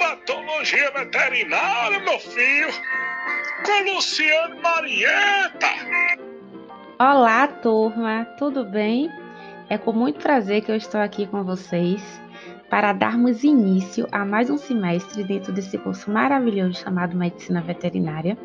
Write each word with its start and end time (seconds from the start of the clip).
patologia 0.00 0.90
veterinária, 0.92 2.00
meu 2.00 2.18
filho, 2.18 2.68
com 3.66 3.94
Luciano 3.94 4.58
Marieta. 4.62 5.66
Olá, 6.98 7.46
turma, 7.46 8.24
tudo 8.38 8.64
bem? 8.64 9.10
É 9.68 9.76
com 9.76 9.92
muito 9.92 10.18
prazer 10.18 10.62
que 10.62 10.72
eu 10.72 10.76
estou 10.76 10.98
aqui 11.02 11.26
com 11.26 11.44
vocês 11.44 12.02
para 12.70 12.94
darmos 12.94 13.44
início 13.44 14.08
a 14.10 14.24
mais 14.24 14.48
um 14.48 14.56
semestre 14.56 15.22
dentro 15.22 15.52
desse 15.52 15.76
curso 15.76 16.10
maravilhoso 16.10 16.80
chamado 16.80 17.14
Medicina 17.14 17.60
Veterinária. 17.60 18.38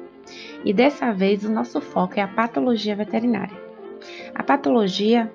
E 0.66 0.74
dessa 0.74 1.14
vez 1.14 1.46
o 1.46 1.52
nosso 1.52 1.80
foco 1.80 2.20
é 2.20 2.24
a 2.24 2.28
patologia 2.28 2.98
veterinária. 2.98 3.56
A 4.34 4.44
patologia, 4.44 5.32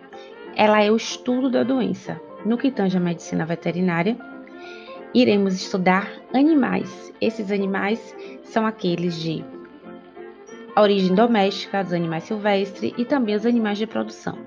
ela 0.55 0.83
é 0.83 0.91
o 0.91 0.97
estudo 0.97 1.51
da 1.51 1.63
doença. 1.63 2.21
No 2.45 2.59
que 2.59 2.71
tange 2.71 2.99
a 2.99 3.01
medicina 3.01 3.47
veterinária, 3.47 4.19
iremos 5.15 5.55
estudar 5.55 6.11
animais. 6.33 7.13
Esses 7.21 7.51
animais 7.51 8.17
são 8.43 8.67
aqueles 8.67 9.21
de 9.21 9.45
origem 10.77 11.15
doméstica, 11.15 11.83
dos 11.83 11.93
animais 11.93 12.25
silvestres 12.25 12.93
e 12.97 13.05
também 13.05 13.35
os 13.35 13.45
animais 13.45 13.79
de 13.79 13.87
produção. 13.87 14.39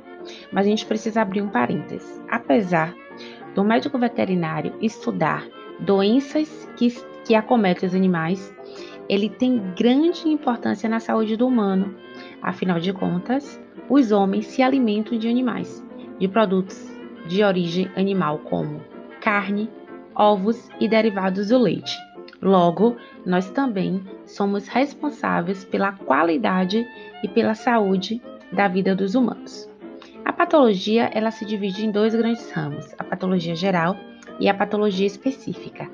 Mas 0.51 0.65
a 0.65 0.69
gente 0.69 0.85
precisa 0.85 1.21
abrir 1.21 1.41
um 1.41 1.49
parênteses. 1.49 2.21
Apesar 2.29 2.93
do 3.53 3.63
médico 3.63 3.97
veterinário 3.97 4.73
estudar 4.81 5.45
doenças 5.79 6.69
que, 6.77 6.89
que 7.25 7.35
acometem 7.35 7.87
os 7.87 7.95
animais, 7.95 8.53
ele 9.09 9.29
tem 9.29 9.61
grande 9.77 10.27
importância 10.29 10.89
na 10.89 10.99
saúde 10.99 11.35
do 11.35 11.45
humano. 11.45 11.93
Afinal 12.41 12.79
de 12.79 12.93
contas, 12.93 13.59
os 13.89 14.11
homens 14.11 14.47
se 14.47 14.61
alimentam 14.61 15.17
de 15.17 15.27
animais, 15.27 15.85
de 16.19 16.27
produtos 16.27 16.89
de 17.27 17.43
origem 17.43 17.89
animal 17.95 18.39
como 18.39 18.81
carne, 19.21 19.69
ovos 20.15 20.69
e 20.79 20.87
derivados 20.87 21.49
do 21.49 21.57
leite. 21.57 21.97
Logo, 22.41 22.97
nós 23.25 23.49
também 23.51 24.03
somos 24.25 24.67
responsáveis 24.67 25.63
pela 25.63 25.93
qualidade 25.93 26.85
e 27.23 27.27
pela 27.27 27.55
saúde 27.55 28.21
da 28.51 28.67
vida 28.67 28.95
dos 28.95 29.15
humanos. 29.15 29.69
A 30.25 30.31
patologia 30.31 31.09
ela 31.13 31.31
se 31.31 31.45
divide 31.45 31.85
em 31.85 31.91
dois 31.91 32.13
grandes 32.13 32.49
ramos: 32.51 32.93
a 32.97 33.03
patologia 33.03 33.55
geral 33.55 33.95
e 34.39 34.49
a 34.49 34.53
patologia 34.53 35.07
específica. 35.07 35.89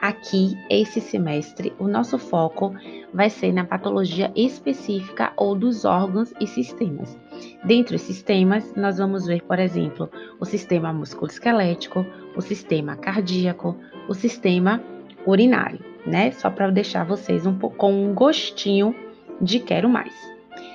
Aqui, 0.00 0.56
esse 0.68 1.00
semestre, 1.00 1.72
o 1.78 1.86
nosso 1.86 2.18
foco 2.18 2.74
vai 3.14 3.30
ser 3.30 3.52
na 3.52 3.64
patologia 3.64 4.32
específica 4.34 5.32
ou 5.36 5.54
dos 5.54 5.84
órgãos 5.84 6.34
e 6.40 6.46
sistemas. 6.46 7.16
Dentre 7.64 7.96
os 7.96 8.02
sistemas, 8.02 8.74
nós 8.74 8.98
vamos 8.98 9.26
ver, 9.26 9.42
por 9.42 9.58
exemplo, 9.58 10.10
o 10.40 10.44
sistema 10.44 10.92
musculoesquelético, 10.92 12.04
o 12.36 12.40
sistema 12.40 12.96
cardíaco, 12.96 13.76
o 14.08 14.14
sistema 14.14 14.82
urinário, 15.26 15.80
né? 16.06 16.30
Só 16.32 16.50
para 16.50 16.70
deixar 16.70 17.04
vocês 17.04 17.46
um 17.46 17.56
pouco 17.56 17.76
com 17.76 17.92
um 17.92 18.14
gostinho 18.14 18.94
de 19.40 19.60
quero 19.60 19.88
mais. 19.88 20.12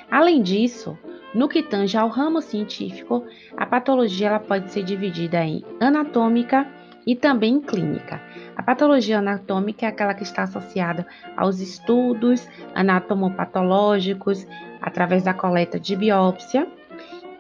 Além 0.10 0.42
disso, 0.42 0.98
no 1.34 1.50
que 1.50 1.62
tange 1.62 1.98
ao 1.98 2.08
ramo 2.08 2.42
científico, 2.42 3.24
a 3.56 3.66
patologia 3.66 4.28
ela 4.28 4.40
pode 4.40 4.72
ser 4.72 4.84
dividida 4.84 5.44
em 5.44 5.64
anatômica 5.80 6.68
e 7.08 7.16
também 7.16 7.62
clínica. 7.62 8.22
A 8.58 8.62
patologia 8.62 9.20
anatômica 9.20 9.86
é 9.86 9.90
aquela 9.90 10.14
que 10.14 10.24
está 10.24 10.44
associada 10.44 11.08
aos 11.38 11.62
estudos 11.62 12.48
anatomopatológicos 12.76 14.46
através 14.82 15.24
da 15.24 15.34
coleta 15.34 15.80
de 15.80 15.96
biópsia, 15.96 16.68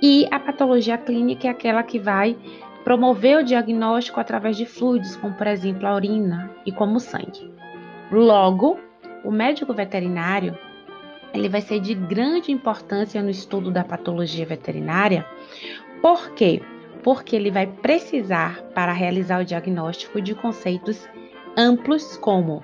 e 0.01 0.25
a 0.31 0.39
patologia 0.39 0.97
clínica 0.97 1.47
é 1.47 1.51
aquela 1.51 1.83
que 1.83 1.99
vai 1.99 2.37
promover 2.83 3.39
o 3.39 3.43
diagnóstico 3.43 4.19
através 4.19 4.55
de 4.55 4.65
fluidos, 4.65 5.17
como 5.17 5.33
por 5.33 5.47
exemplo 5.47 5.85
a 5.85 5.95
urina 5.95 6.49
e 6.65 6.71
como 6.71 6.95
o 6.95 6.99
sangue. 6.99 7.51
Logo, 8.09 8.79
o 9.25 9.31
médico 9.31 9.73
veterinário 9.73 10.57
ele 11.33 11.49
vai 11.49 11.59
ser 11.59 11.81
de 11.81 11.93
grande 11.93 12.51
importância 12.51 13.21
no 13.21 13.29
estudo 13.29 13.69
da 13.69 13.83
patologia 13.83 14.45
veterinária. 14.45 15.25
Por 16.01 16.31
quê? 16.33 16.61
Porque 17.07 17.37
ele 17.37 17.49
vai 17.49 17.65
precisar, 17.65 18.61
para 18.75 18.91
realizar 18.91 19.39
o 19.39 19.45
diagnóstico, 19.45 20.19
de 20.19 20.35
conceitos 20.35 21.07
amplos 21.55 22.17
como 22.17 22.61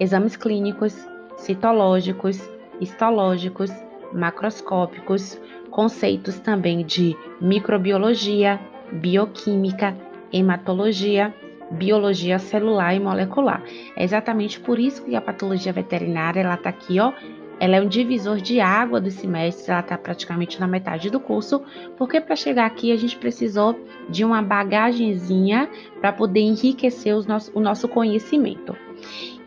exames 0.00 0.36
clínicos, 0.36 0.96
citológicos, 1.36 2.40
histológicos, 2.80 3.70
macroscópicos, 4.12 5.40
conceitos 5.70 6.40
também 6.40 6.84
de 6.84 7.16
microbiologia, 7.40 8.60
bioquímica, 8.94 9.96
hematologia, 10.32 11.32
biologia 11.70 12.40
celular 12.40 12.96
e 12.96 12.98
molecular. 12.98 13.62
É 13.94 14.02
exatamente 14.02 14.58
por 14.58 14.80
isso 14.80 15.04
que 15.04 15.14
a 15.14 15.20
patologia 15.20 15.72
veterinária 15.72 16.40
ela 16.40 16.54
está 16.54 16.70
aqui, 16.70 16.98
ó, 16.98 17.12
ela 17.60 17.76
é 17.76 17.80
um 17.80 17.88
divisor 17.88 18.36
de 18.36 18.60
água 18.60 19.00
do 19.00 19.10
semestre, 19.10 19.70
ela 19.70 19.80
está 19.80 19.98
praticamente 19.98 20.60
na 20.60 20.66
metade 20.66 21.10
do 21.10 21.18
curso, 21.18 21.62
porque 21.96 22.20
para 22.20 22.36
chegar 22.36 22.66
aqui 22.66 22.92
a 22.92 22.96
gente 22.96 23.16
precisou 23.16 23.78
de 24.08 24.24
uma 24.24 24.42
bagagenzinha 24.42 25.68
para 26.00 26.12
poder 26.12 26.40
enriquecer 26.40 27.14
nosso, 27.26 27.50
o 27.54 27.60
nosso 27.60 27.88
conhecimento. 27.88 28.76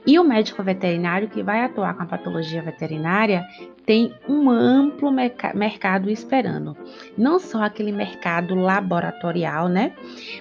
E 0.05 0.17
o 0.17 0.23
médico 0.23 0.63
veterinário 0.63 1.29
que 1.29 1.43
vai 1.43 1.63
atuar 1.63 1.93
com 1.93 2.01
a 2.01 2.07
patologia 2.07 2.61
veterinária 2.61 3.45
tem 3.85 4.11
um 4.27 4.49
amplo 4.49 5.11
mercado 5.11 6.09
esperando. 6.09 6.75
Não 7.15 7.39
só 7.39 7.63
aquele 7.63 7.91
mercado 7.91 8.55
laboratorial, 8.55 9.67
né? 9.67 9.93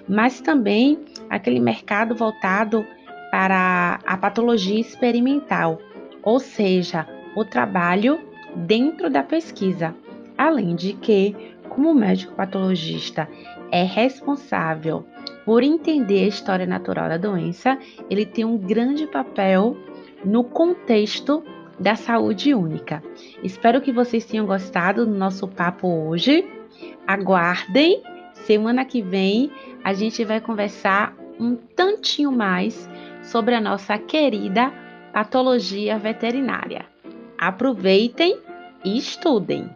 Mas 0.08 0.40
também 0.40 0.98
aquele 1.28 1.60
mercado 1.60 2.14
voltado 2.14 2.86
para 3.30 3.98
a 4.06 4.16
patologia 4.16 4.80
experimental, 4.80 5.78
ou 6.22 6.40
seja, 6.40 7.06
o 7.34 7.44
trabalho 7.44 8.20
dentro 8.54 9.08
da 9.08 9.22
pesquisa, 9.22 9.94
além 10.36 10.74
de 10.74 10.92
que, 10.94 11.34
como 11.68 11.94
médico 11.94 12.34
patologista 12.34 13.28
é 13.70 13.82
responsável 13.82 15.04
por 15.44 15.62
entender 15.62 16.24
a 16.24 16.28
história 16.28 16.66
natural 16.66 17.08
da 17.08 17.16
doença, 17.16 17.78
ele 18.08 18.26
tem 18.26 18.44
um 18.44 18.58
grande 18.58 19.06
papel 19.06 19.76
no 20.24 20.44
contexto 20.44 21.42
da 21.78 21.94
saúde 21.94 22.54
única. 22.54 23.02
Espero 23.42 23.80
que 23.80 23.92
vocês 23.92 24.24
tenham 24.24 24.46
gostado 24.46 25.06
do 25.06 25.14
nosso 25.14 25.48
papo 25.48 25.88
hoje. 25.88 26.46
Aguardem, 27.06 28.02
semana 28.34 28.84
que 28.84 29.00
vem 29.00 29.50
a 29.82 29.92
gente 29.94 30.24
vai 30.24 30.40
conversar 30.40 31.16
um 31.38 31.56
tantinho 31.56 32.30
mais 32.30 32.88
sobre 33.22 33.54
a 33.54 33.60
nossa 33.60 33.96
querida 33.96 34.70
patologia 35.12 35.98
veterinária. 35.98 36.84
Aproveitem 37.42 38.38
e 38.84 38.98
estudem! 38.98 39.74